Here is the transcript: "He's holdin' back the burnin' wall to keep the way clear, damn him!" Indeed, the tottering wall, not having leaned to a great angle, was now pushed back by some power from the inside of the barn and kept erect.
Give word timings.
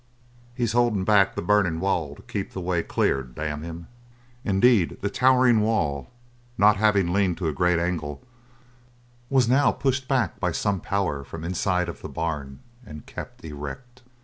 "He's 0.55 0.71
holdin' 0.71 1.03
back 1.03 1.35
the 1.35 1.43
burnin' 1.43 1.79
wall 1.79 2.15
to 2.15 2.23
keep 2.23 2.53
the 2.53 2.59
way 2.59 2.81
clear, 2.81 3.21
damn 3.21 3.61
him!" 3.61 3.85
Indeed, 4.43 4.97
the 5.01 5.11
tottering 5.11 5.61
wall, 5.61 6.09
not 6.57 6.77
having 6.77 7.13
leaned 7.13 7.37
to 7.37 7.47
a 7.47 7.53
great 7.53 7.77
angle, 7.77 8.23
was 9.29 9.47
now 9.47 9.71
pushed 9.71 10.07
back 10.07 10.39
by 10.39 10.53
some 10.53 10.79
power 10.81 11.23
from 11.23 11.41
the 11.41 11.49
inside 11.49 11.87
of 11.87 12.01
the 12.01 12.09
barn 12.09 12.61
and 12.83 13.05
kept 13.05 13.45
erect. 13.45 14.01